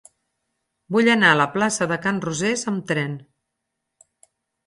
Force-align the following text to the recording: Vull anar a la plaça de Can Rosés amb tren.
Vull 0.95 1.09
anar 1.15 1.29
a 1.33 1.37
la 1.41 1.45
plaça 1.57 1.87
de 1.91 1.99
Can 2.07 2.21
Rosés 2.25 2.65
amb 2.73 2.87
tren. 2.93 3.15